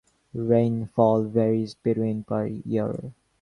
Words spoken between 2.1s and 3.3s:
per year.